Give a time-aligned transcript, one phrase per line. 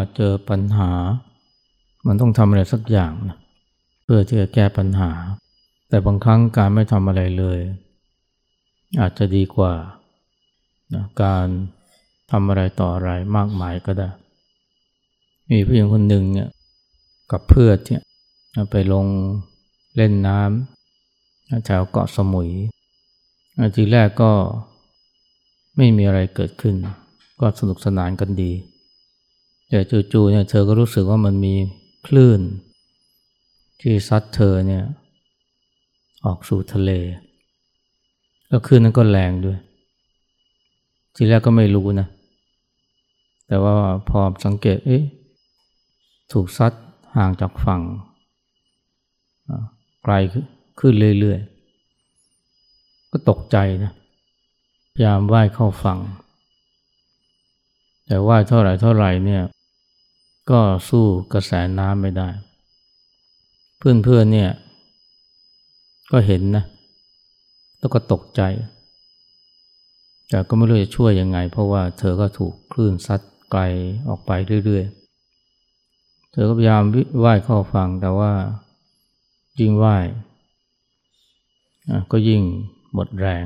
[0.00, 0.90] าเจอปัญหา
[2.06, 3.38] มันต้องทำอะไรสักอย่างนะ
[4.04, 5.10] เพื่อที่จะแก้ปัญหา
[5.88, 7.58] แต่บางครั้งการไม่ทำอะไรเลย
[9.00, 9.74] อาจจะดีกว่า
[10.94, 11.46] นะการ
[12.30, 14.08] ทำอะไรต่ออะไรมากมายก็ได้
[15.50, 16.48] มีผู้หญิงคนหนึ่งเนี่ย
[17.32, 18.02] กับเพื่อนเนี่ย
[18.70, 19.06] ไปลง
[19.96, 22.50] เล่นน้ำแถวเกาะสมุย
[23.76, 24.32] ทีแรกก็
[25.76, 26.74] ไม่มีอะไรเกิดขึ้น
[27.40, 28.52] ก็สนุกสนานกันดี
[29.70, 29.80] แต่
[30.12, 31.54] จู่ๆเนี่ยเธอก็รู้สึกว่ามันมี
[32.06, 32.40] คลื่น
[33.80, 34.84] ที่ซัดเธอเนี่ย
[36.24, 36.90] ออกสู่ทะเล
[38.48, 39.58] แล้วคลื่นนั้นก็แรงด้วย
[41.14, 42.08] ทีแรกก็ไม่รู้นะ
[43.46, 43.74] แต่ว่า
[44.08, 45.02] พอสังเกตเอ๊ะ
[46.32, 46.72] ถูกซัด
[47.16, 47.80] ห่างจากฝั่ง
[50.02, 50.14] ไกล
[50.80, 53.92] ขึ้นเรื่อยๆ ก็ตกใจนะ
[54.94, 55.98] พยายามว่ายเข้าฝั่ง
[58.06, 59.42] แต่ว่ายเท่าไหร่เท่าไหร่เนี่ย
[60.50, 62.28] ก็สู้กระแสน้ำไม่ได้
[63.78, 64.50] เพื่อนๆเนี่ย
[66.12, 66.64] ก็เห็นนะ
[67.78, 68.42] แล้วก็ตกใจ
[70.28, 73.62] แต่ก็ไม่รู้จะช่วยยังไง เพราะว่าเธอก็ถูกคลื่นซัดไกล
[74.08, 74.30] ออกไป
[74.64, 76.82] เรื่อยๆ เธอก็พยายาม
[77.24, 78.32] ว่ายเข้าฝั่งแต่ว่า
[79.60, 80.06] ยิ่งว่าย
[82.12, 82.42] ก็ยิ่ง
[82.92, 83.44] หมดแรง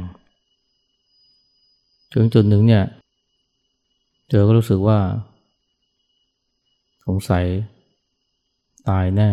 [2.12, 2.84] ถึงจุดหนึ่งเนี่ย
[4.28, 4.98] เธอก็รู้สึกว่า
[7.04, 7.44] สงสัย
[8.88, 9.30] ตายแน่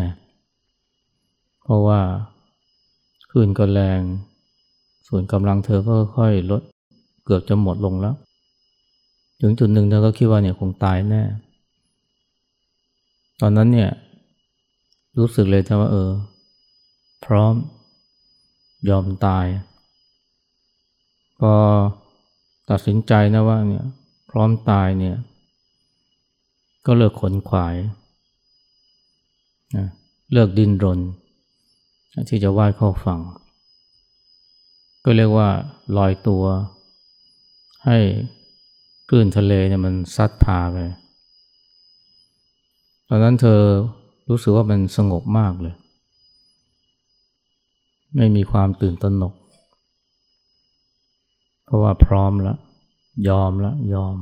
[1.64, 2.00] เพราะว่า
[3.30, 4.02] คลื่นก็แรง
[5.08, 6.62] ส่วนกำลังเธอก็ค่อยลด
[7.26, 8.16] เกือบจะหมดลงแล้ว
[9.42, 11.24] ถึงจุดหนึ่งเธอก็คิดว่าเนี่ยคงตายแน่
[13.42, 13.92] ตอนนั้นเนี่ย
[15.18, 16.10] รู้สึกเลยว่าเออ
[17.26, 17.56] พร้อม
[18.90, 19.46] ยอมตาย
[21.40, 21.54] พอ
[22.70, 23.86] ตัดสินใจนะว่าเนี่ย
[24.30, 25.16] พร้อมตายเนี่ย
[26.86, 27.75] ก็เลิกขนขวาย
[29.75, 29.88] นะ
[30.34, 31.00] เลิกดิ้นรน
[32.30, 33.19] ที่จะว่ายเข้าฝั่ง
[35.03, 35.50] ก็เรียกว่า
[35.97, 36.44] ลอยตัว
[37.86, 37.97] ให้
[39.09, 40.78] คลื่นทะเลเนี่ยมันซัดพาไป
[43.08, 43.62] ตอนนั้นเธอ
[44.30, 45.75] รู้สึกว่ามันสงบมากเลย
[48.16, 49.34] ไม่มีความตื่นตระหนก
[51.66, 52.58] เพราะว่าพร้อมแล้ว
[53.30, 54.16] ยอมแล้วยอม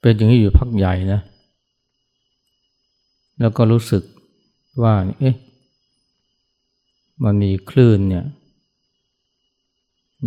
[0.00, 1.20] เป็นอย่างนี้อยู่พักใหญ่นะ
[3.40, 4.02] แล้วก็รู้สึก
[4.82, 5.36] ว่าเอ๊ะ
[7.24, 8.24] มันมีคลื่นเนี่ย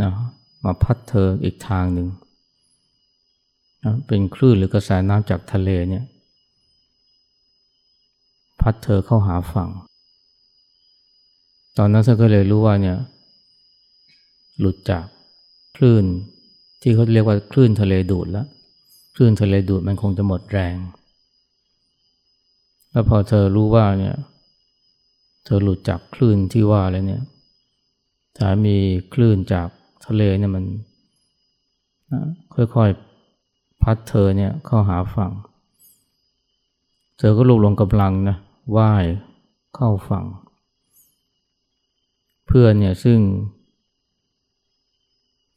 [0.01, 0.11] นะ
[0.63, 2.07] มาพัดเธออีกทางหนึ่ง
[3.83, 6.03] นะเป็นคลื่นหรือกระแสน้ำจากทะเลเนี่ย
[8.61, 9.69] พัดเธอเข้าหาฝั่ง
[11.77, 12.97] ตอนนั้นเธอก็เลยรู้ว่าเนี่ย
[14.59, 15.05] หลุดจาก
[15.75, 16.05] คลื่น
[16.81, 18.47] ที่เขาเรียกว่าคลื่นทะเลดูดแล้ว
[19.15, 20.75] คลื่นทะเลดูดมันคงจะหมดแรง
[22.91, 24.15] แล้วพอเธอรู้ว่าเนี่ย
[25.45, 27.21] เธอหลุดจากคลื่นที่ว่าแล้วเนี่ย
[28.37, 28.77] ถ้ามี
[29.13, 29.67] คลื่นจาก
[30.05, 30.65] ทะเลเนี่ยมัน
[32.53, 35.31] ค่อยๆพัดเธอเนี่ยเข้าหาฝั่ง
[37.17, 38.37] เธอก็ลุกลงกำลังนะ
[38.77, 39.05] ว่าย
[39.75, 40.25] เข้าฝั่ง
[42.47, 43.19] เพื่อนเนี่ยซึ่ง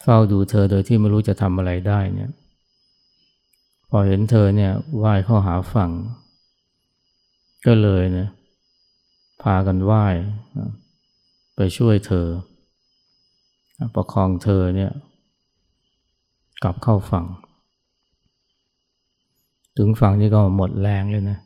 [0.03, 2.31] เฝ้าดูเธอโดยที่ไม่รู้จะทำอะไรได้เนี่ย
[3.91, 5.91] พอเห็นเธอเนี่ยว่ายเข้าหาฝั่ง
[7.67, 8.29] ก็เลยเนี่ย
[9.43, 10.15] พากันว่าย
[11.57, 12.27] ไปช่วยเธอ
[13.95, 14.93] ประคองเธอเนี่ย
[16.63, 17.27] กลับเข้าฝั่ง
[19.77, 21.39] ถึงฝั่งนี่ก็หมดแรงเลยนะ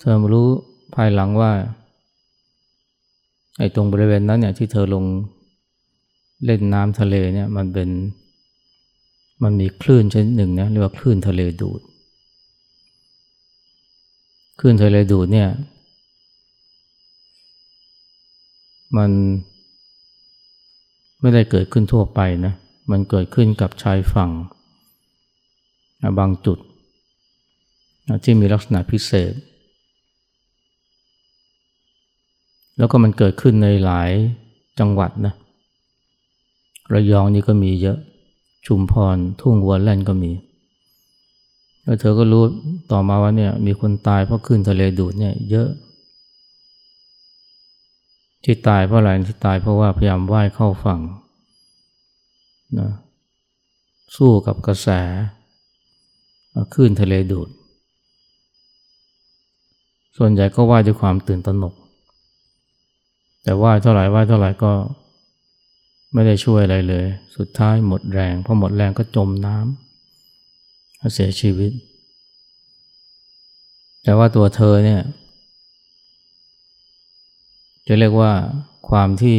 [0.00, 0.48] เธอมารู้
[0.94, 1.52] ภายหลังว่า
[3.58, 5.04] ไอ้ตรงบริเวณนั้นเนี่ยที่เธอลง
[6.44, 7.88] เล่นน้ำทะเลเนี่ยมันเป็น
[9.42, 11.80] มันมีคลื่นชนิดหนึ่งนะเรียกว่าคลื่นทะเลดูด
[14.58, 15.48] คลื่นทะเลดูดเนี่ย
[18.96, 19.10] มัน
[21.20, 22.54] ไม่ได้เกิดขึ้นทั่วไปนะ
[22.90, 24.30] มันเกิดขึ้นกับชายฝั่ง
[26.18, 26.58] บางจุด
[28.24, 29.32] ที่มีลักษณะพิเศษ
[32.78, 34.10] แล้วก็มันเกิดขึ้นในหลาย
[34.78, 35.34] จังหวัดนะ
[36.92, 37.98] ระยองนี่ก็มีเยอะ
[38.66, 40.32] ชุมพรทุ่งวัวแล่นก็มี
[41.84, 42.44] แล้วเธอก็รู้
[42.90, 45.68] ต่อมาว่าเนี่ยมีคนตายเพราะขึ้นทะเลดูดเนี่ยเยอะ
[48.44, 51.00] ที่ตายเพราะอะไรที่ตายเพราะว่าพยายามว่ายเข้าฝั่ง
[52.78, 52.90] นะ
[54.16, 54.88] สู้กับกระแส
[56.74, 57.48] ขึ้นทะเลดูด
[60.16, 61.74] ส่วนใหญ่ก็ว่ายด้วยความตื่นตระหนก
[63.44, 64.72] แต่ว่ายเท่าไหร่ว่ายเท่าไหร่ก็
[66.12, 71.72] ไม่ได้ช่วยอะไรเลย สุดท้ายหมดแรงพอหมดแรงก็จมน้ำเสียชีวิต
[74.02, 75.02] แต่ว่าตัวเธอเนี่ย
[77.86, 78.32] จะเรียกว่า
[78.88, 79.38] ความที่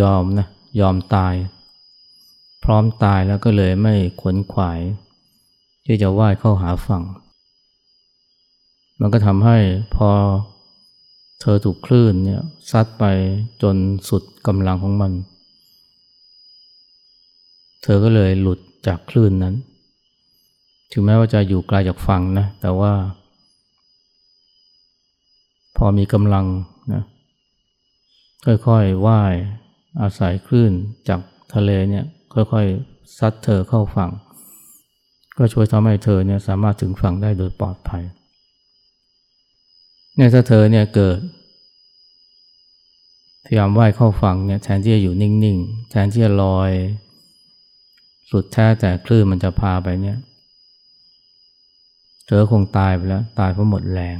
[0.00, 0.46] ยอมนะ
[0.80, 1.34] ยอมตาย
[2.64, 4.80] พร้อมตายแล้วก็เลยไม่ขนขวาย
[5.86, 7.02] ที่จะว่ายเข้าหาฝั่ง
[9.00, 9.58] มันก็ทำให้
[9.96, 10.10] พอ
[11.40, 13.04] เธอถูกคลื่นเนี่ยซัดไป
[13.62, 13.76] จน
[14.08, 15.12] สุดกำลังของมัน
[17.82, 19.54] เธอก็เลยหลุดจากคลื่นนั้น
[20.92, 22.92] ถึงแม้ว่าจะอยู่ไกลจากฝั่งนะ แต่ว่า
[25.76, 26.46] พอมีกำลัง
[26.92, 27.02] นะ
[28.44, 29.34] ค่อยๆว่าย
[30.00, 30.72] อาศัยคลื่น
[31.08, 31.20] จาก
[31.54, 32.04] ทะเลเนี่ย
[32.34, 34.10] ค่อยๆซัดเธอเข้าฝั่ง
[35.38, 38.02] ก็ช่วยทำให้เธอเนี่ยสามารถถึงฝั่งได้โดยปลอดภัย
[40.16, 41.18] เนี่ยถ้าเธอเนี่ยเกิด
[43.44, 46.70] พยายามว่ายเข้าฝั่งเนี่ยแทนที่จะอยู่นิ่งๆ แทนที่จะลอย
[48.30, 50.18] สุดแท้แต่คลื่นมันจะพาไปเนี่ย
[52.26, 54.18] เธอคงตายไปแล้ว ตายเพราะหมดแรง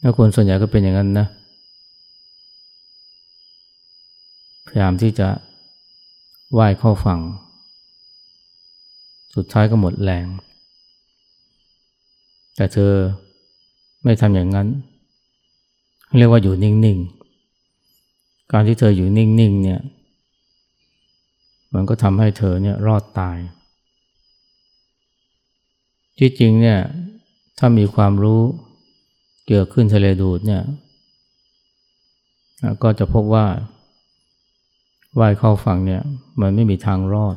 [0.00, 1.26] แล้วคนส่วนใหญ่ก็เป็นอย่างนั้นนะ
[4.66, 5.28] พยายามที่จะ
[6.58, 7.20] ว่ายเข้าฝั่ง
[9.36, 10.26] สุดท้ายก็หมดแรง
[12.56, 12.92] แต่เธอ
[14.08, 14.68] ไม่ทำอย่างนั้น
[16.16, 19.80] เรียกว่าอยู่นิ่งๆ การที่เธออยู่นิ่งๆเนี่ย
[21.74, 23.38] มันก็ทำให้เธอเนี่ยรอดตาย
[26.18, 26.78] ที่จริงเนี่ย
[27.58, 28.40] ถ้ามีความรู้
[29.46, 30.62] เกี่ยวขึ้นทะเลดูดเนี่ย
[32.82, 33.46] ก็จะพบว่า
[35.20, 36.02] ว่ายเข้าฝั่งเนี่ย
[36.40, 37.36] มันไม่มีทางรอด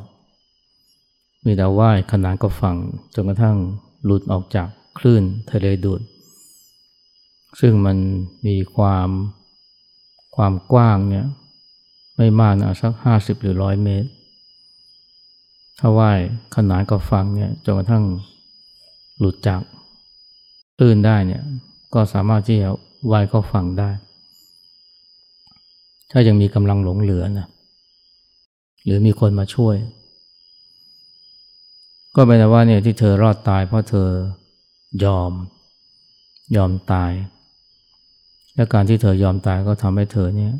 [1.44, 2.76] มีแต่ว่ายขนานกับฝั่ง
[3.14, 3.56] จนกระทั่ง
[4.04, 4.68] หลุดออกจาก
[4.98, 5.22] คลื่น
[5.52, 6.00] ทะเลดูด
[7.60, 7.96] ซึ่งมัน
[8.46, 9.08] มีความ
[10.36, 11.26] ความกว้างเนี่ย
[12.16, 14.10] ไม่มากนะสักห้าสิบหรือร้อยเมตร
[15.78, 16.18] ถ้าว่าย
[16.54, 18.04] ขนานกับฝั่งเนี่ยจนกระทั่ง
[19.18, 19.60] หลุดจาก
[20.78, 21.42] คลื่นได้เนี่ย
[21.94, 22.70] ก็สามารถที่จะ
[23.12, 23.90] ว่ายเข้าฝั่งได้
[26.10, 27.48] ถ้ายังมีกำลังหลงเหลือนะ
[28.84, 29.76] หรือมีคนมาช่วย
[32.16, 34.08] ก็เป็นว่าเนี่ยที่เธอรอดตายเพราะเธอ
[35.04, 35.32] ยอม
[36.56, 37.12] ยอมตาย
[38.60, 40.52] และการที่เธอยอมตายก็ทำให้เธอเนี่ย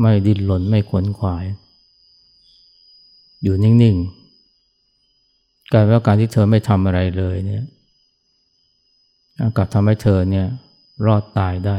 [0.00, 1.44] ไม่ดิ้นรนไม่ขวนขวาย
[3.42, 7.64] อยู่นิ่งๆกลายว่าการที่เธอไม่ทำอะไรเลยเนี่ย
[9.56, 10.46] กลับทำให้เธอเนี่ย
[11.06, 11.78] รอดตายได้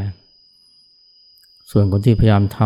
[1.71, 2.60] ส่วนคนที่พยายามท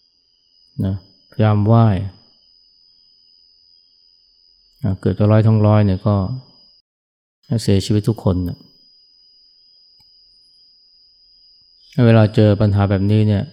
[0.00, 0.96] ำนะ
[1.32, 1.86] พยายามไหว้
[5.00, 6.14] เกิดจะร้อยทั้งร้อยเนี่ยก็
[7.62, 8.58] เสียชีวิตทุกคนนะ
[12.04, 13.44] เวลาเจอปัญหาแบบนี้เนี่ย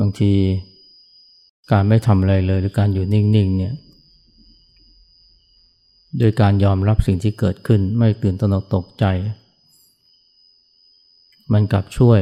[0.00, 0.32] บางที
[1.72, 3.74] การไม่ทำอะไรเลยหรือการอยู่นิ่งๆเนี่ย
[6.18, 9.04] โดยการยอมรับสิ่งที่เกิดขึ้นไม่ตื่นตระหนกตกใจ
[11.52, 12.20] มันกลับช่วย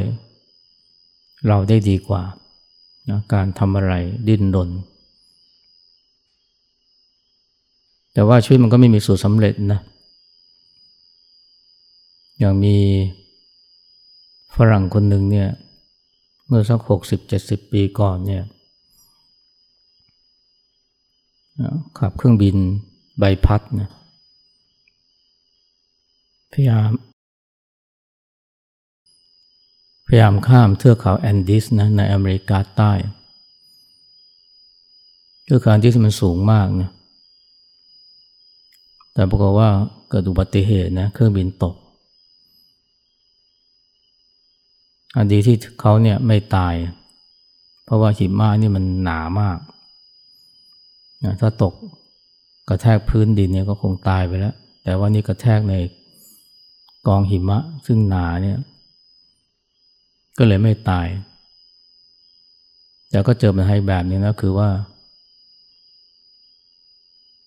[1.48, 2.22] เราได้ดีกว่า
[3.10, 3.92] นะการทำอะไร
[4.28, 4.70] ดิ้นรน
[8.14, 9.80] แต่ว่าชีวิตมันก็ไม่มีสูตรสำเร็จนะ
[12.38, 12.76] อย่างมี
[14.56, 15.48] ฝรั่งคนหนึ่งเนี่ย
[16.46, 18.44] เมื่อสักหกสิบเจ็ดสิบปีก่อนเนี่ย
[21.98, 22.56] ขับเครื่องบิน
[23.18, 23.90] ใบพัดนะ
[26.52, 26.90] พยายาม
[30.06, 32.92] พยายามข้ามเทือกเขาแอนดิสนะในอเมริกาใต้
[35.44, 36.90] เทือกเขาแอนดิสมันสูงมากนะ
[39.12, 39.68] แต่ปรากฏว่า
[40.10, 41.74] เกิดอุบัติเหตุนะเครื่องบินตก
[44.96, 44.97] อัน
[45.32, 46.74] ดีที่เขาเนี่ยไม่ตาย
[47.84, 49.58] เพราะว่าหิมะนี่มันหนามาก
[51.24, 51.74] นะถ้าตก
[52.68, 55.74] กระแทกพื้นดินเนี่ยก็คงตายไปแล้ว แต่ว่านี่กระแทกใน
[57.06, 58.58] กองหิมะซึ่งหนาเนี่ย
[60.38, 61.06] ก็เลยไม่ตาย
[63.10, 64.68] แต่ก็เจอปัญหาแบบนี้นะคือว่า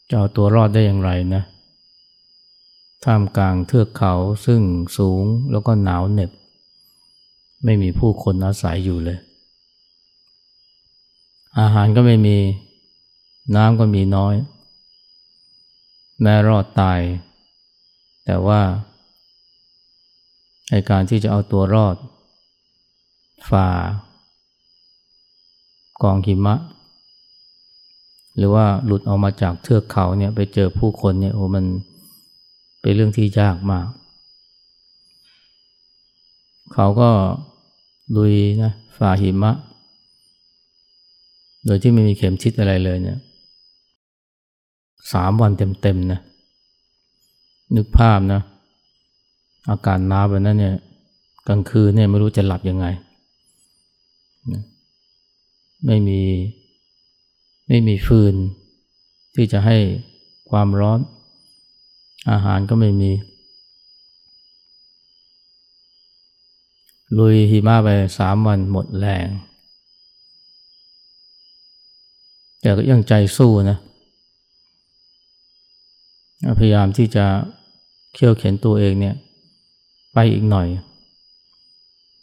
[0.09, 1.43] จะเอาตัวรอดได้อย่างไรนะ
[3.03, 4.13] ท่ามกลางเทือกเขา
[4.45, 4.61] ซึ่ง
[4.97, 6.31] สูงแล้วก็หนาวเหน็บ
[7.63, 9.19] ไม่มีผู้คนอาศัยอยู่เลย
[11.59, 12.37] อาหารก็ไม่มี
[13.55, 14.35] น้ำก็มีน้อย
[16.21, 16.99] แม้รอดตาย
[18.25, 18.61] แต่ว่า
[20.69, 21.95] ในการที่จะเอาตัวรอด
[23.49, 23.69] ฝ่า
[26.01, 26.55] กองหิมะ
[28.37, 31.65] หรือว่าหลุดออกมาจากเทือกเขาเนี่ยไปเจอผู้คนเนี่ยโอ้มัน
[32.81, 33.87] เป็นเรื่องที่ยากมาก
[36.73, 37.09] เขาก็
[38.15, 39.51] ลุยนะฝ่าหิมะ
[41.65, 43.19] โดยที่ไม่มีเข็มทิศอะไรเลยเนี่ย
[45.11, 46.19] สามวันเต็มๆนะ
[47.75, 48.41] นึกภาพนะ
[49.69, 50.75] อากาศหนาวแบบนั้นเนี่ย
[51.47, 52.85] กลางคืนเนี่ยไม่รู้จะหลับยังไง
[55.85, 56.21] ไม่มี
[57.67, 58.35] ไม่มีฟืน
[59.35, 59.77] ที่จะให้
[60.49, 60.99] ความร้อน
[62.31, 63.11] อาหารก็ไม่มี
[67.17, 69.27] ลุยหิมะไปสามวันหมดแรง
[72.61, 73.77] แต่ก็ยังใจสู้นะ
[76.59, 77.25] พยายามที่จะ
[78.13, 79.15] เขี่ยวเข็นตัวเองเนี่ย
[80.13, 80.67] ไปอีกหน่อย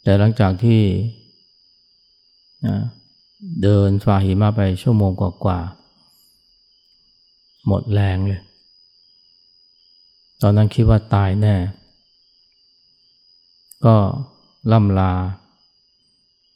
[0.03, 0.81] แต่หลังจากที่
[3.63, 8.41] เดินฝ่าหิมะไปชั่วโมงกว่าๆหมดแรงเลย
[10.41, 11.55] ตอนนั้นคิดว่าตายแน่
[13.85, 13.95] ก็
[14.71, 15.11] ล่ำลา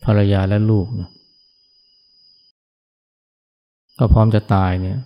[0.04, 1.10] ภรรยาและลูกนะ
[3.98, 5.00] ก็พร้อมจะตายเนี่ย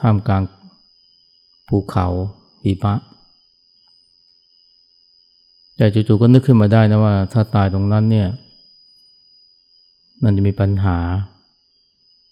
[0.00, 0.42] ท่ามกลาง
[1.68, 2.06] ภูเขา
[2.64, 2.94] หิมะ
[5.76, 8.28] แต่จู่ๆก็นึกขึ้นมาได้นะว่า ถ้าตายตรงนั้นเนี่ย
[10.22, 10.98] มันจะมีปัญหา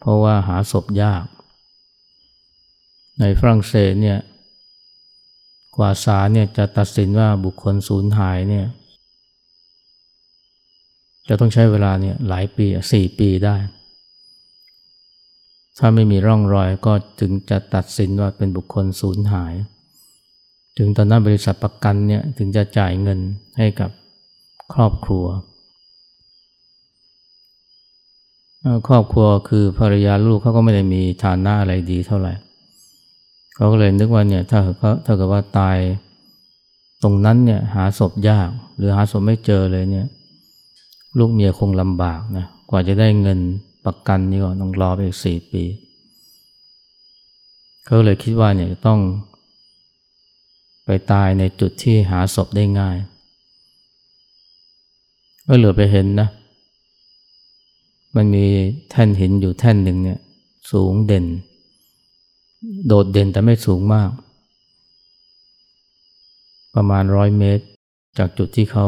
[0.00, 1.24] เพราะว่าหาศพยาก
[3.20, 4.18] ในฝรั่งเศสเนี่ย
[5.78, 8.66] กว่าศาลเนี่ยจะตัดสินว่าบุคคลสูญหายเนี่ย
[11.28, 13.56] จะต้องใช้เวลาเนี่ยหลายปีสี่ปีได้
[15.78, 19.54] ถ้าไม่มีร่องรอยก็ถึงจะตัดสินว่าเป็นบุคคลสูญหาย
[20.78, 23.18] ถึงตอนนั้นบริษัทประกันเนี่ยถึงจะจ่ายเงิน
[23.58, 23.90] ให้กับ
[24.72, 25.26] ครอบครัว
[28.88, 32.32] ครอบครัวคือภรรยาลูกเขาก็ไม่ได้มีฐานะอะไรดีเท่าไหร่
[33.58, 35.78] เขาก็เลยนึกว่าเนี่ยถ้าเขาถ้าเกิดว่าตาย
[37.02, 40.06] ตรงนั้นเนี่ยหาศพยาก หรือหาศพไม่เจอเลยเนี่ย
[41.18, 43.38] ลูกเมียคงลำบากนะกว่าจะได้เงิน
[43.84, 45.64] ประกันนี่ก็ต้องรอไปอีกสี่ปี
[47.84, 49.00] เขาเลยคิดว่าเนี่ยต้อง
[50.84, 52.96] ไปตายในจุดที่หาศพได้ง่าย
[55.46, 56.28] ก็เหลือไปเห็นนะ
[58.16, 58.44] มันมี
[58.90, 60.18] แท่นหินอยู่แท่นหนึ่งเนี่ย
[60.72, 61.26] สูงเด่น
[62.86, 64.10] โดดเด่นแต่ไม่สูงมาก
[66.74, 67.64] ประมาณร้อยเมตร
[68.18, 68.86] จากจุดที่เขา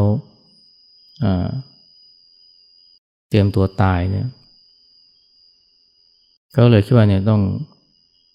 [3.28, 4.28] เตรียมตัวตายเนี่ย
[6.52, 7.42] เขาเลยคิดว่าเนี่ยต้อง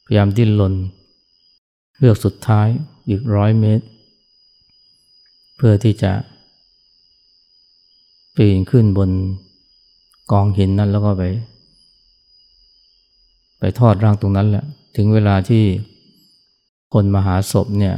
[0.06, 0.74] พยายามดิ้นรน
[2.00, 2.68] เลือกสุดท้าย
[3.10, 3.86] อีกร้อยเมตร
[5.56, 6.12] เพื่อที่จะ
[8.36, 9.10] ปีนขึ้นบน
[10.32, 11.24] กองหินนั้นแล้วก็ไป
[13.60, 14.66] ไปทอดร่างตรงนั้นแหละ
[14.96, 15.66] ถึงเวลาที่
[16.94, 17.96] คนมาหาศพเนี่ย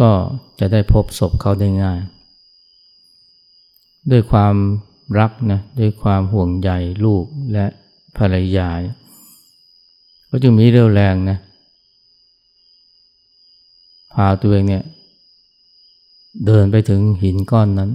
[0.00, 0.10] ก็
[0.60, 1.98] จะได้พบศพเขาได้ง่าย
[4.10, 4.54] ด้วยความ
[5.18, 6.70] รักนะด้วยความห่วงใย
[7.04, 7.66] ลูกและ
[8.16, 8.68] ภรรยา
[10.28, 11.38] ก็จึงมีเรี่ยวแรงนะ
[14.12, 14.84] พาตัวเองเนี่ย
[16.46, 17.90] เดินไปถึงหินก้อนนั้น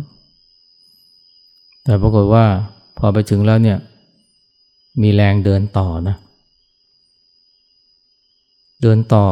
[1.83, 2.45] แต่ปรากฏว่า
[2.97, 3.77] พอไปถึงแล้วเนี่ย
[5.01, 6.15] มีแรงเดินต่อนะ
[8.87, 9.27] เดินต่อ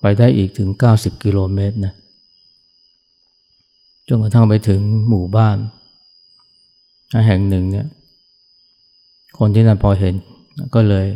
[0.00, 1.94] ไปได้อีกถึง 90 กิโลเมตรนะ
[4.08, 5.56] จนกระทั่งไปถึงหมู่บ้าน
[7.26, 7.86] แห่งหนึ่งเนี่ย
[9.38, 10.14] คนที่นั่นพอเห็น
[10.74, 11.06] ก็เลย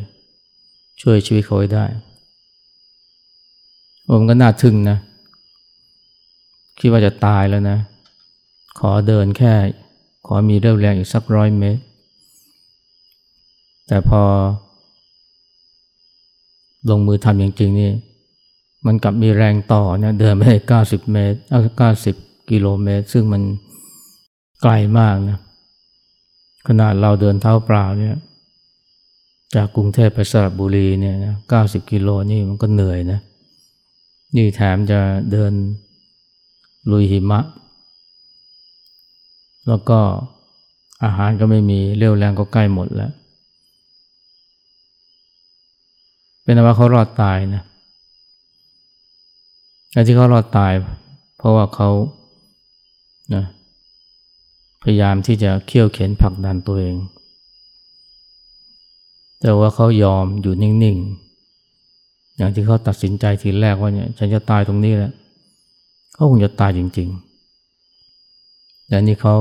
[1.03, 1.85] ช่วยชีวิตเขาไว้ได้
[4.11, 4.99] ผมก็น่าทึ่งนะ
[6.79, 7.79] คิดว่าจะตายแล้วนะ
[8.79, 9.53] ขอเดินแค่
[10.27, 11.83] ขอมีเรี่ยวแรงอีกสักร้อยเมตร
[13.87, 14.23] แต่พอ
[16.89, 17.93] ลงมือทำจริงๆนี่
[18.87, 21.39] มันกลับมีแรงต่อเนี่ยเดินไปเก้าสิบเมตร
[21.79, 22.17] เก้าสิบ
[22.51, 23.43] กิโลเมตร ซึ่งมัน
[24.63, 25.39] ไกลมากนะ
[26.67, 28.17] ขนาดเราเดินเท้าเปล่าเนี่ย
[29.55, 31.17] จากกรุงเทพไปสระบุรีเนี่ย
[31.49, 33.21] เก้าสิบกิโลนี่มันก็เหนื่อยนะ
[34.37, 35.01] นี่แถมจะ
[35.33, 35.53] เดิน
[36.91, 37.41] ลุยหิมะ
[39.69, 39.99] แล้วก็
[41.05, 43.13] อาหารก็ไม่มีเรี่ยวแรงก็ใกล้หมดแล้ว
[46.51, 47.63] เป็นว่าเขารอดตายนะ
[49.93, 50.73] ไอ้ที่เขารอดตาย
[51.39, 51.91] เพราะว่าเขา
[53.35, 53.45] นะ
[54.83, 56.97] พยายามที่จะเขี่ยวเข็นผลักดันตัวเอง
[59.41, 65.13] แต่ว่าเขายอมอยู่นิ่งๆ อย่างที่เขาตัดสินใจทีแรกว่าเนี่ยฉันจะตายตรงนี้แหละ
[66.13, 69.37] เขาคงจะตายจริงๆ แต่นี่เขา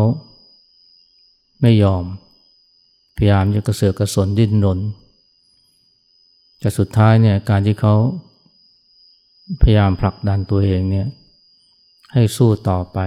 [1.62, 2.04] ไม่ยอม
[3.16, 4.82] พยายามจะกระเสือกกระสนดิ้นรน
[6.60, 7.96] แต่สุดท้ายเนี่ยการที่เขา
[9.62, 11.08] พยายามผลักดันตัวเองเนี่ย
[12.14, 13.00] ให้สู้ต่อไป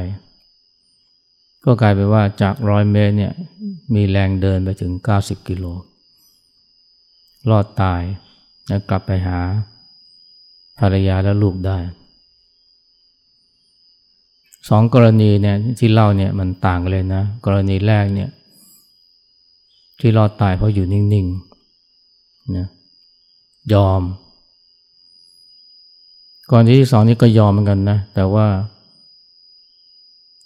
[1.64, 3.32] ก็กลายเป็นว่าจากร้อยเมตรเนี่ย
[3.94, 5.64] มีแรงเดินไปถึง 90 กิโล
[7.50, 8.02] รอดตาย
[8.68, 9.38] แล้วกลับไปหา
[10.78, 11.78] ภรรยาและลูกได้
[14.68, 18.30] สองกรณีเนี่ยที่เล่าเนี่ยมันต่างกันเลยนะ กรณีแรกเนี่ย
[20.00, 22.66] ที่รอดตายเพราะอยู่นิ่งๆนะ
[23.72, 24.02] ยอม
[26.50, 28.46] ก่อนที่สองนี่ก็ยอมเหมือนกันนะ แต่ว่า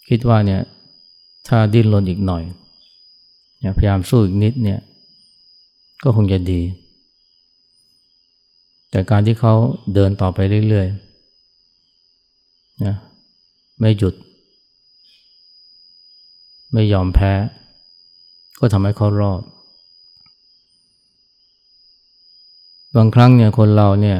[0.09, 0.61] คิดว่าเนี่ย
[1.47, 2.43] ถ้าดิ้นรนอีกหน่อย
[3.77, 4.79] พยายามสู้อีกนิดเนี่ย
[6.03, 6.61] ก็คงจะดี
[8.91, 9.53] แต่การที่เขา
[9.93, 12.95] เดินต่อไปเรื่อยๆนะ
[13.79, 14.13] ไม่หยุด
[16.73, 17.31] ไม่ยอมแพ้
[18.59, 19.41] ก็ทำให้เขารอด
[22.97, 24.19] บางครั้งเนี่ยคนเราเนี่ย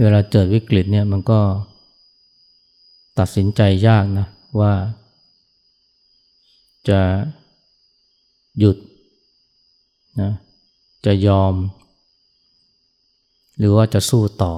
[0.00, 1.40] เวลาเจอวิกฤตเนี่ยมันก็
[3.18, 4.26] ตัดสินใจยากนะ
[4.60, 4.72] ว่า
[6.88, 7.00] จะ
[8.58, 8.76] หยุด
[10.20, 10.32] นะ
[11.06, 11.54] จะยอม
[13.58, 14.52] หรือว่าจะสู้ต่อ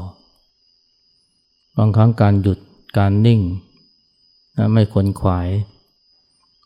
[1.79, 2.59] บางครั้งการหยุด
[2.99, 3.41] การนิ่ง
[4.59, 5.49] นะไม่ขนขวาย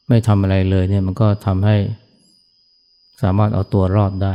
[0.08, 1.76] ไม่ทำอะไรเลยเนี่ยมันก็ทำให้
[3.22, 4.34] สามารถเอาตัวรอดได้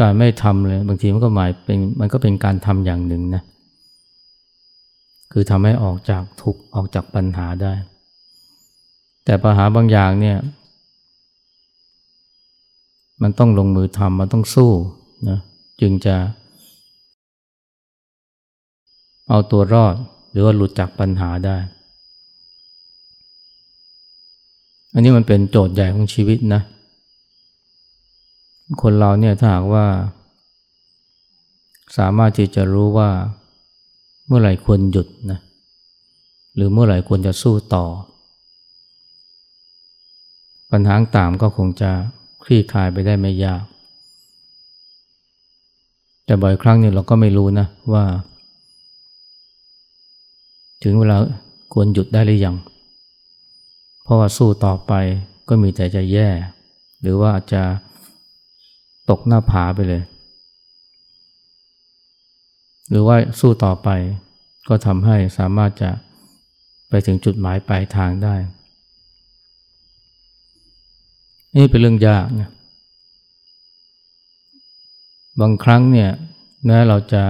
[0.00, 3.42] การไม่ทำเลยบางทีมันก็หมายเป็นมันก็เป็นการทำอย่างหนึ่งนะ
[5.32, 7.72] คือทำให้ออกจากทุกออกจากปัญหาได้
[9.24, 10.38] แต่ปัญหาบางอย่างเนี่ย
[13.22, 14.72] มันต้องลงมือทำมันต้องสู้
[15.28, 15.38] นะ
[15.80, 16.16] จึงจะ
[19.28, 19.94] เอาตัวรอด
[20.30, 21.56] หรือว่าหลุดจากปัญหาได้
[24.94, 26.62] อันนี้มันเป็นโจทย์ใหญ่ของชีวิตนะ
[28.82, 29.86] คนเราเนี่ยถ้าหากว่า
[31.96, 33.10] สามารถที่จะรู้ว่า
[34.26, 35.38] เมื่อไหร่ควรหยุดนะ
[36.54, 37.84] หรือเมื่อไหร่ควรจะสู้ต่อ
[40.70, 41.90] ปัญหาต่างก็คงจะ
[42.44, 43.62] คลี่คลายไปได้ไม่ยาก
[46.24, 48.04] แต่บ่อยครั้งเนี่ยเราก็ไม่รู้นะว่า
[50.82, 51.16] ถึงเวลา
[51.72, 52.56] ควรหยุดได้หรือยัง
[54.02, 54.92] เพราะว่าสู้ต่อไป
[55.48, 56.28] ก็มีแต่จะแย่
[57.00, 57.62] หรือว่าจะ
[59.10, 60.02] ตกหน้าผาไปเลย
[62.88, 63.88] หรือว่าสู้ต่อไป
[64.68, 65.90] ก็ทำให้สามารถจะ
[66.88, 68.34] ไปถึงจุดหมายปลายทางได้
[71.56, 72.50] นี่เป็นเรื่องยากนะ
[75.40, 76.10] บางครั้งเนี่ย
[76.64, 77.24] แม้เราจะ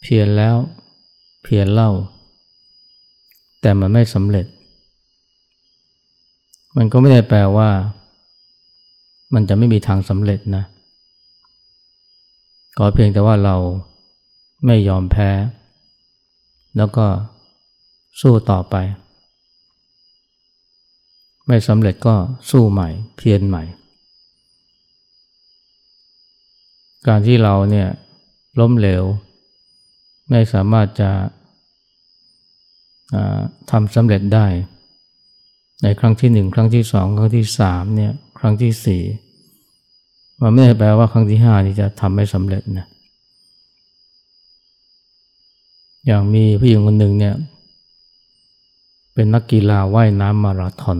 [0.00, 0.56] เพียรแล้ว
[1.42, 1.90] เพียรเล่า
[3.60, 4.46] แต่มันไม่สำเร็จ
[6.76, 7.70] มันก็ไม่ได้แปลว่า
[9.34, 10.64] มันจะไม่มีทางสำเร็จนะ
[12.78, 13.56] ก็เพียงแต่ว่าเรา
[14.66, 15.30] ไม่ยอมแพ้
[16.76, 17.06] แล้วก็
[18.20, 18.76] สู้ต่อไป
[21.46, 22.14] ไม่สำเร็จก็
[22.50, 23.64] สู้ใหม่ เพียรใหม่
[27.06, 27.88] การที่เราเนี่ย
[28.60, 29.04] ล้มเหลว
[30.30, 31.10] ไม่สามารถจะ
[33.70, 34.46] ทำสำเร็จได้
[35.82, 38.12] ในครั้งที่หนึ่งครั้งที่สองครั้งที่สามเนี่ย
[38.44, 39.02] ครั้งที่สี่
[40.40, 42.86] มันไม่ได้แปลว่าครั้งที่ห้านี่จะทำไม่สำเร็จนะ
[46.06, 47.34] อย่างมีผู้หญิงคนหนึ่งเนี่ย
[49.14, 50.98] เป็นนักกีฬาว่ายน้ำมาราธอน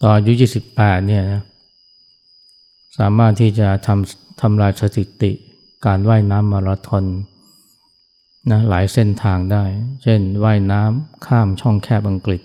[0.00, 0.32] ตอนอายุ
[0.70, 1.42] 28 เนี่ยนะ
[2.98, 5.32] สามารถที่จะทำทำลายสถิติ
[5.86, 7.04] การว่ายน้ำมาราธอน
[8.50, 9.64] นะหลายเส้นทางได้
[10.02, 12.42] เช่นว่ายน้ำข้ามช่องแคบอังกฤษ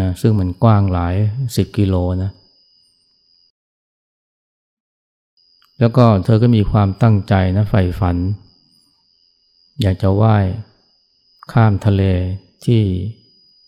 [0.00, 1.14] นะซึ่งมันกว้างหลาย
[1.56, 2.30] สิบกิโลนะ
[5.80, 8.16] แล้วก็เธอก็มีความตั้งใจนะใฝ่ฝัน
[9.80, 10.44] อยากจะว่าย
[11.52, 12.02] ข้ามทะเล
[12.64, 12.82] ที่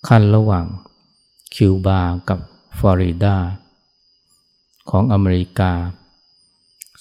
[0.09, 0.67] ขั้นระหว่าง
[1.55, 2.39] คิวบากับ
[2.79, 3.37] ฟลอริดา
[4.91, 5.73] ของอเมริกา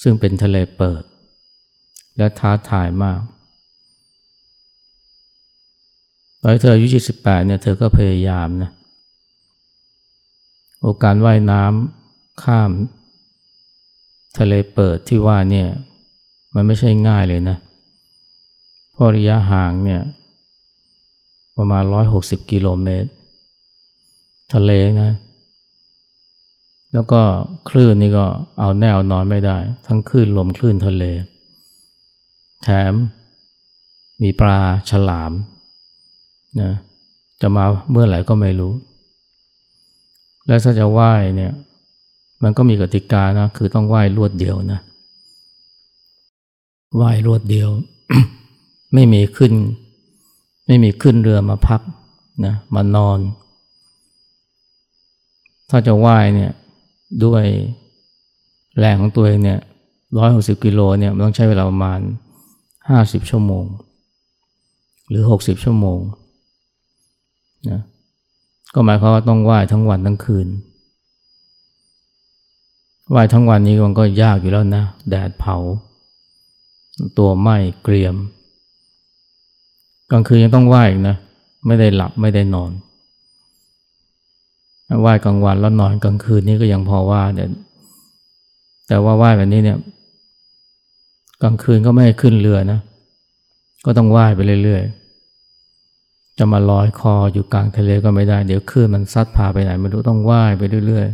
[0.01, 1.03] ซึ่งเป็นทะเลเปิด
[2.17, 3.21] และท้าทายมาก
[6.41, 6.87] ตอนเธออายุ
[7.17, 8.71] 28เนี่ย เธอก็พยายามนะ
[10.81, 12.71] โอกาสว่ายน้ำข้าม
[14.37, 15.67] ทะเลเปิดที่ว่าเนี่ย
[16.55, 17.57] มันไม่ใช่ง่ายเลยนะ
[18.91, 20.01] เพราะระยะห่างเนี่ย
[21.57, 21.83] ประมาณ
[22.17, 23.09] 160 กิโลเมตร
[24.53, 25.11] ทะเลนะ
[26.93, 27.21] แล้วก็
[27.69, 28.25] คลื่นนี่ก็
[28.59, 31.03] เอาแนวนอนไม่ได้ ทั้งคลื่นลมคลื่นทะเล
[32.63, 32.93] แถม
[34.21, 34.59] มีปลา
[34.89, 35.31] ฉลาม
[36.61, 36.71] นะ
[37.41, 38.73] จะมาเมื่อไหร่ก็ไม่รู้
[40.47, 41.51] และถ้าจะว่ายเนี่ย
[42.43, 44.79] มันก็มีกติกานะ คือต้องว่ายรวดเดียวนะ
[47.01, 47.69] ว่ายรวดเดียว
[48.93, 49.53] ไม่มีขึ้น
[50.67, 51.81] ไม่มีขึ้นเรือมาพัก
[52.45, 53.19] นะ มานอน
[55.69, 56.51] ถ้าจะว่ายเนี่ย
[57.25, 57.43] ด้วย
[58.79, 59.59] แรงของตัวเองเนี่ย
[60.17, 61.99] ร้อยหกสิบกิโลเนี่ยมันต้องใช้เวลาประมาณ
[62.89, 63.65] ห้าสิบชั่วโมง
[65.09, 65.99] หรือหกสิบชั่วโมง
[67.69, 67.81] นะ
[68.75, 70.47] ก็หมายความว่าต้องว่ายทั้งวันทั้งคืน
[73.13, 75.57] ว่ายทั้งวันนี้มันก็ยากอยู่แล้วนะ แดดเผา
[77.17, 78.15] ตัวไหม้เกรียม
[80.11, 81.15] กลางคืนยังต้องว่ายอีกนะ
[81.65, 82.71] ไม่ได้หลับไม่ได้นอน
[85.05, 87.45] ว่ายกลางวันแล้วนอนกลางคืนนี่ก็ยังพอว่าแต่
[88.87, 89.77] แต่ว่าว่ายแบบนี้เนี่ย
[91.43, 92.79] กลางคืนก็ไม่ให้ขึ้นเรือนะ
[93.85, 95.06] ก็ต้องว่ายไปเรื่อยๆ
[96.37, 101.07] จะมาลอยคออยู่กลางทะเลก็ไม่ได้ เดี๋ยวคลื่นมันซัดพาไปไหนไม่รู้ต้องว่ายไปเรื่อย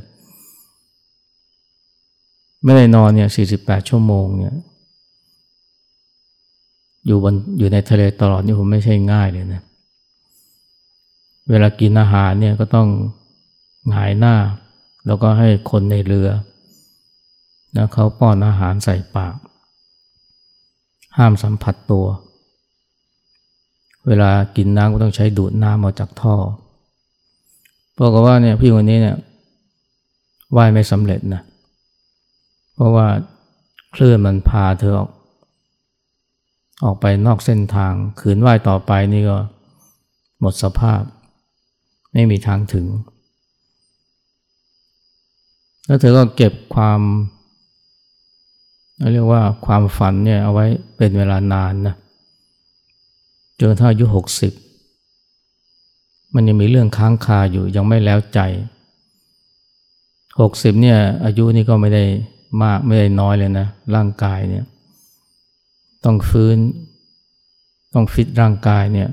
[1.28, 4.58] ๆ ไม่ได้นอนเนี่ยสี่สิบแปดชั่วโมงเนี่ย
[7.06, 9.62] อยู่บนอยู่ในทะเลตลอดนี่ผมไม่ใช่ง่ายเลยนะ
[11.50, 12.88] เวลากินอาหารเนี่ยก็ต้อง
[13.90, 14.36] หงายหน้า
[15.06, 16.30] แล้วก็ให้คนในเรือ
[17.76, 19.36] นะเขาป้อนอาหารใส่ปาก
[21.18, 22.06] ห้ามสัมผัสตัว
[24.08, 26.36] เวลากินน้ำก็ต้องใช้ดูดน้ำออกจากท่อ
[27.94, 29.18] เพราะว่าเนี่ยพี่คนนี้เนี่ย
[30.56, 31.42] ว่ายไม่สำเร็จนะ
[32.76, 33.08] เพราะว่า
[33.96, 35.10] คลื่นมันพาเธอออก
[36.84, 39.38] ออกไปนอกเส้นทาง ขืนว่ายต่อไปนี่ก็
[40.40, 41.02] หมดสภาพ
[42.14, 42.88] ไม่มีทางถึง
[45.86, 47.02] แล้วเธอก็เก็บความ
[49.12, 50.66] เรียกว่าความฝันเนี่ยเอาไว้
[50.98, 51.96] เป็นเวลานานนะ
[53.60, 54.54] จนถ้าอายุหกสิบ
[56.34, 58.40] มันยังมีเรื่องค้างคาอยู่ยังไม่แล้วใจ
[60.40, 62.04] หกสิบเนี่ยอายุนี่ก็ไม่ได้
[62.62, 64.66] มากไม่ได้น้อยเลยนะ ร่างกายเนี่ย
[66.04, 66.58] ต้องฟื้น
[67.94, 69.10] ต้องฟิตร่างกายเนี่ย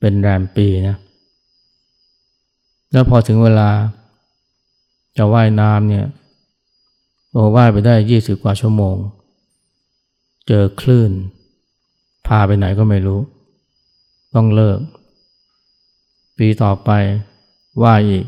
[0.00, 0.96] เป็นแรมปีนะ
[2.92, 3.70] แล้วพอถึงเวลา
[5.16, 6.06] จะว่ายน้ำเนี่ย
[7.32, 8.96] พอว่ายไปได้ยี่สิบกว่าชั่วโมง
[10.46, 11.10] เจอคลื่น
[12.26, 13.20] พาไปไหนก็ไม่รู้
[14.34, 14.78] ต้องเลิก
[16.38, 16.90] ปีต่อไป
[17.82, 18.24] ว่าอีก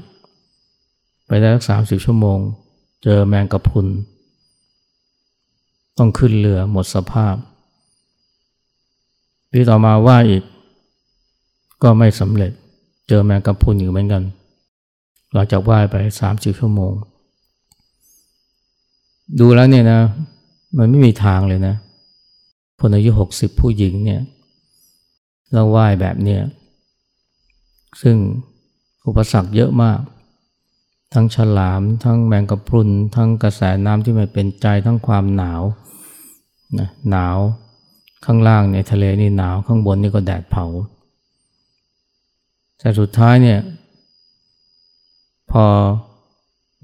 [1.26, 2.38] ไปได้สักสามสิบชั่วโมง
[3.02, 3.86] เจอแมงกะพุน
[5.98, 7.34] ต้องขึ้นเรือหมดสภาพ
[9.52, 10.42] ปีต่อมาว่าอีก
[11.82, 12.52] ก็ไม่สำเร็จ
[13.08, 14.22] เจอแมงกะพุนอยู่เหมือนกัน
[15.32, 16.92] หลังจากว่ายไปสามสิบชั่วโมง
[19.40, 20.00] ดูแล้วเนี่ยนะ
[20.76, 21.74] มันไม่มีทางเลยนะ
[22.80, 24.22] คนอายุหกสิบผู้หญิงเนี่ย
[25.52, 26.42] แล้วว่ายแบบเนี้ย
[28.02, 28.16] ซึ่ง
[29.06, 30.00] อุปสรรคเยอะมาก
[31.14, 35.62] ทั้งฉลาม ทั้งแมงกะพรุน ทั้งกระแสน้ำที่ไม่เป็นใจทั้งความหนาว
[36.78, 37.38] นะหนาว
[38.24, 40.66] ข้างล่างในทะเลนี่หนาวข้างบนนี่ก็แดดเผา
[42.78, 43.60] แต่สุดท้ายเนี่ย
[45.50, 45.64] พอ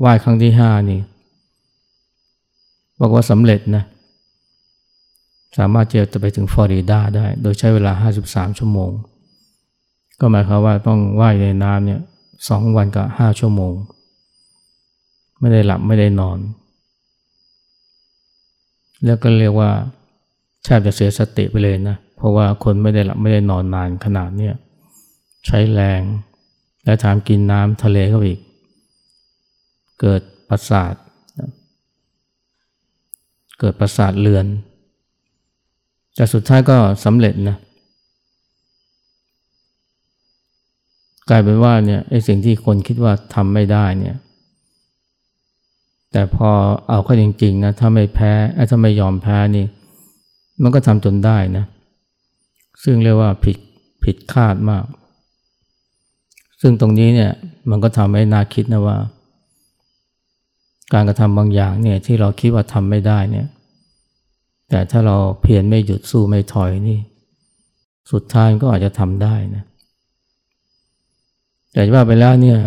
[0.04, 1.00] ว่ายครั้งที่ห้านี่
[3.00, 3.84] บอกว่าสำเร็จนะ
[5.58, 7.92] สามารถจะไปถึงฟลอริดาได้ โดยใช้เวลา
[8.24, 8.90] 53 ชั่วโมง
[10.20, 12.00] ก็หมายความว่าต้องว่ายในน้ำเนี่ย
[12.48, 13.74] สองวันกับห้าชั่วโมง
[15.40, 16.38] ไม่ได้หลับไม่ได้นอน
[19.04, 19.70] แล้วก็เรียกว่า
[20.64, 24.54] แทบจะเสียสติไปเลยนะ เพราะว่าคนไม่ได้หลับไม่ได้นอนนานขนาดเนี้ย
[25.46, 26.02] ใช้แรง
[26.84, 28.38] และถามกินน้ำทะเลเข้าอีก
[30.00, 30.94] เกิดประสาท
[33.60, 34.46] เกิดประสาทเลือน
[36.14, 37.56] แต่สุดท้ายก็สำเร็จนะ
[41.28, 44.16] กลายเป็นว่าเนี่ยไอ้สิ่งที่คนคิดว่าทำไม่ได้เนี่ย
[46.12, 46.50] แต่พอ
[46.88, 48.32] เอาเข้าจริงๆนะถ้าไม่แพ้
[48.70, 49.66] ถ้าไม่ยอมแพ้นี่
[50.62, 51.64] มันก็ทำจนได้นะ
[52.84, 53.56] ซึ่งเรียกว่าผิด
[54.04, 54.84] ผิดคาดมาก
[56.60, 57.32] ซึ่งตรงนี้เนี่ย
[57.70, 58.98] มันก็ทำให้น่าคิดนะว่า
[60.92, 63.46] การกระทำบางอย่างเนี่ยที่เราคิดว่าทำไม่ได้เนี่ย
[64.74, 67.00] แต่ถ้าเราเพียรไม่หยุดสู้ไม่ถอยนี่
[68.12, 69.64] สุดท้ายก็อาจจะทำได้นะ
[71.72, 72.58] แต่ว่าไปแล้วเนี่ย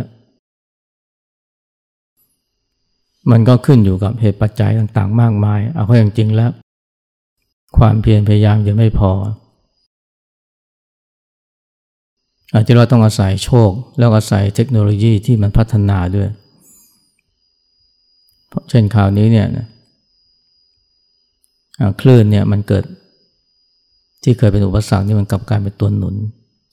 [3.31, 6.51] มันก็ขึ้นอยู่กับเหตุปัจจัยต่าง ๆ มากมาย เอาเข้าจริงแล้ว
[7.77, 9.11] ความเพียรพยายามยังไม่พอ
[12.53, 16.29] อาจจะเราต้องอาศัยโชค แล้วอาศัยเทคโนโลยีที่มันพัฒนาด้วย
[18.69, 19.47] เช่นข่าวนี้เนี่ย
[22.01, 22.83] คลื่นเนี่ยมันเกิด
[24.23, 26.15] ที่เคยเป็นอุปสรรคนี่มันกลับกลายเป็นตัวหนุน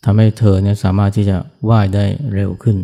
[0.04, 1.36] ทำให้เธอเนี่ยสามารถที่จะ
[1.70, 2.76] ว่ายได้เร็วขึ้น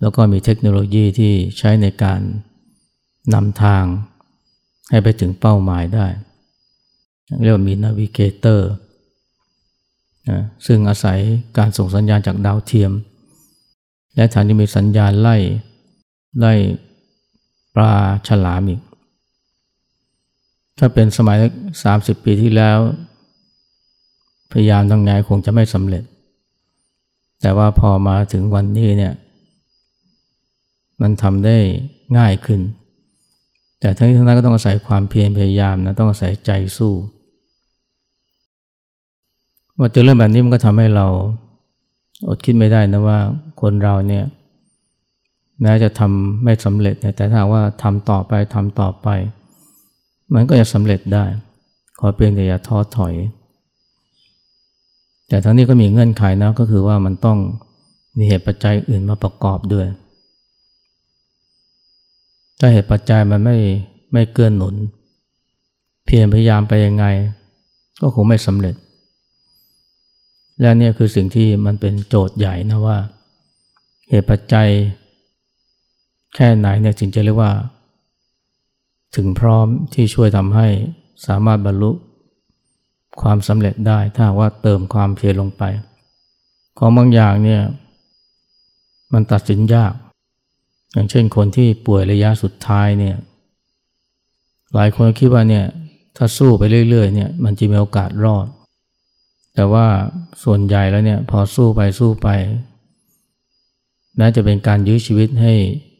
[0.00, 2.20] แล้วก็มีเทคโนโลยีที่ใช้ในการ
[3.34, 3.84] นำทาง
[4.90, 6.06] ให้ไปถึงเป้าหมายได้
[7.42, 8.70] เรียกว่ามี navigator
[10.30, 11.18] นะซึ่งอาศัย
[11.58, 12.92] การส่งสัญญาณจากดาวเทียม
[14.16, 15.36] และฐานที่มีสัญญาณไล่
[16.38, 16.54] ไล่
[17.74, 17.92] ปลา
[18.28, 18.80] ฉลามอีก
[20.82, 21.38] ถ้าเป็นสมัย
[21.82, 22.78] 30 ปีที่แล้ว
[24.52, 26.04] พยายามทางไงคงจะไม่สำเร็จ
[27.40, 29.14] แต่ว่าพอมาถึงวันนี้เนี่ย
[31.00, 31.56] มันทำได้
[32.18, 32.60] ง่ายขึ้น
[33.80, 36.94] แต่ทั้งนี้ทั้งนั้นก็ต้องอาศัยความเพียรพยายามนะต้องอาศัยใจสู้
[39.78, 41.06] ว่าเจอเรื่องแบบนี้มันก็ทำให้เรา
[42.28, 43.18] อดคิดไม่ได้นะว่า
[43.60, 44.24] คนเราเนี่ย
[45.60, 49.08] แม้จะทำไม่สำเร็จ แต่ถ้าว่าทำต่อไปทำต่อไป
[50.34, 51.24] มันก็จะสำเร็จได้
[51.98, 53.14] ขอเพียงแต่อย่าท้อถอย
[55.28, 57.38] แต่ทั้งนี้ก็มีเงื่อนไขนะก็คือว่ามันต้อง
[58.16, 59.86] มีเหตุปัจจัยอื่นมาประกอบด้วย
[62.58, 63.56] ถ้าเหตุปัจจัยมันไม่
[64.12, 64.74] ไม่เกื้อนหนุน
[66.04, 67.04] เพียรพยายามไปยังไง
[68.00, 68.74] ก็คงไม่สำเร็จ
[70.60, 72.98] และนี่คือสิ่งที่มันเป็นโจทย์ใหญ่นะว่า
[74.10, 74.68] เหตุปัจจัย
[76.34, 77.52] แค่ไหนเนี่ยจึงจะเรียกว่า
[79.16, 80.68] ถึงพร้อมที่ช่วยทำให้
[81.26, 81.90] สามารถบรรลุ
[83.22, 85.62] ความสำเร็จได้ถ้าว่าเติมความเพียรลงไป
[86.78, 87.62] ของบางอย่างเนี่ย
[89.12, 89.92] มันตัดสินยาก
[90.92, 93.16] อย่างเช่นคนที่ป่วยระยะสุดท้ายเนี่ย
[94.74, 95.64] หลายคนคิดว่าเนี่ย
[96.16, 98.46] ถ้าสู้ไปเรื่อยๆเนี่ยมันจะมีโอกาสรอด
[99.54, 99.86] แต่ว่า
[100.44, 102.28] ส่วนใหญ่แล้วเนี่ยพอสู้ไปสู้ไป
[104.16, 105.54] แม้จะเป็นการยื้อชีวิตให้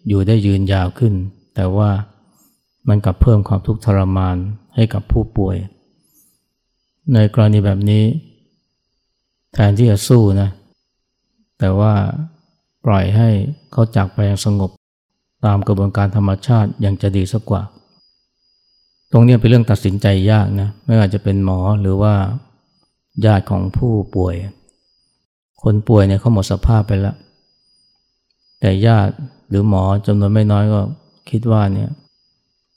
[0.09, 1.15] อยู่ได้ยืนยาวขึ้น
[1.55, 1.91] แต่ว่า
[2.91, 4.37] มันกลับเพิ่มความทุกข์ทรมาน
[4.75, 5.57] ให้กับผู้ป่วย
[7.15, 8.05] ในกรณีแบบนี้
[9.53, 10.49] แทนที่จะสู้นะ
[11.59, 11.93] แต่ว่า
[12.85, 13.29] ปล่อยให้
[13.73, 14.71] เขาจากไปอย่างสงบ
[15.45, 17.63] ตามกระบวนการธรรมชาติยังจะดีสักกว่า
[19.13, 22.15] ตรงนี้เป็นเรื่องตัดสินใจยากนะ ไม่ว่าจะเป็นหมอหรือว่า
[23.25, 24.35] ญาติของผู้ป่วย
[25.63, 27.17] คนป่วยเนี่ยเขาหมดสภาพไปแล้ว
[28.61, 29.13] แต่ญาติ
[29.49, 30.81] หรือหมอจำนวนไม่น้อยก็
[31.31, 31.91] คิดว่าเนี่ย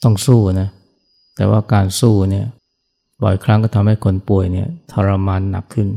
[0.04, 0.70] ต้องสู้นะ
[1.36, 2.46] แต่ว่าการสู้เนี่ย
[3.24, 5.88] บ่อยครั้งก็ทำให้คนป่วยเนี่ยทรมานหนักขึ้น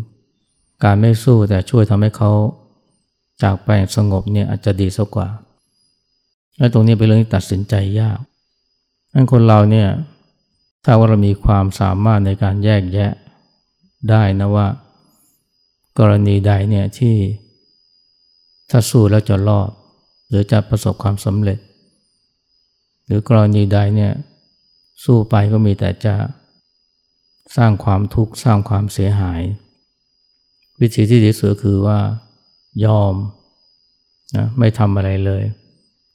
[0.84, 2.30] การไม่สู้แต่ช่วยทำให้เขา
[3.42, 5.28] จากไปสงบเนี่ยอาจจะดีสักกว่า
[6.56, 8.18] และตรงนี้เป็นเรื่องที่ตัดสินใจยาก
[9.12, 9.88] งั้นคนเราเนี่ย
[10.84, 13.12] ถ้าว่าเรามีความสามารถในการแยกแยะ
[14.10, 14.66] ได้นะว่า
[15.98, 17.16] กรณีใดเนี่ยที่
[18.70, 19.70] ถ้าสู้แล้วจะรอด
[20.28, 21.58] หรือจะประสบความสำเร็จ
[23.06, 24.12] หรือกรณีใดเนี่ย
[25.04, 26.14] สู้ไปก็มีแต่จะ
[27.56, 29.40] สร้างความทุกข์สร้างความเสียหาย
[30.80, 31.98] วิธีที่ดีสุดคือว่า
[32.84, 33.14] ยอม
[34.36, 35.42] นะไม่ทำอะไรเลย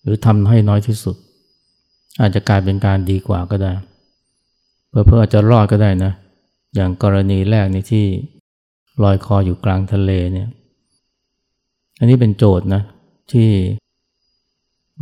[0.01, 1.15] หรือทำให้น้อยที่สุด
[2.19, 3.73] อาจจะกลายเป็นการดีกว่าก็ได้
[4.89, 6.13] เพื่อเพื่อจะรอดก็ได้นะ
[6.75, 8.06] อย่างกรณีแรกนี่ที่
[9.04, 10.49] ลอยคออยู่กลางทะเลเนี่ย
[11.99, 12.84] อันนี้เป็นโจทย์นะ
[13.32, 13.49] ที่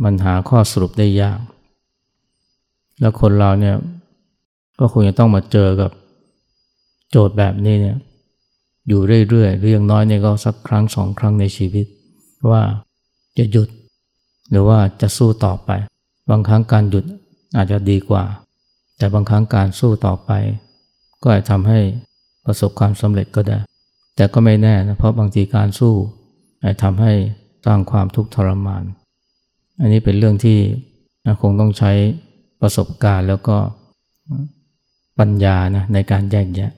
[0.04, 1.40] มันหาข้อสรุปได้ยาก
[3.00, 3.76] แล้วคนเราเนี่ย
[4.78, 5.90] ก็คงจะต้องมาเจอกับ
[7.10, 7.96] โจทย์แบบนี้เนี่ย
[8.88, 11.86] อยู่เรื่อยๆเรื่องน้อยเนี่ยก็สักครั้งสองครั้งในชีวิต
[12.50, 12.62] ว่า
[13.38, 13.68] จะหยุด
[14.50, 15.70] หรือว่าจะสู้ต่อไป
[16.30, 17.04] บางครั้งการหยุด
[17.56, 18.24] อาจจะดีกว่า
[18.98, 20.30] แต่บางครั้งการสู้ต่อไป
[21.22, 21.78] ก็อาจทำให้
[22.44, 23.58] ประสบความสำเร็จก็ได้
[24.16, 25.94] แต่ก็ไม่แน่นะเพราะบางทีการสู้
[26.62, 27.12] อาจทำให้
[27.66, 28.84] สร้างความทุกข์ทรมาน
[29.80, 30.58] อันนี้เป็นเรื่องที่
[31.40, 31.92] คงต้องใช้
[32.60, 33.56] ประสบการณ์แล้วก็
[35.18, 36.70] ปัญญานะในการแยกแยะ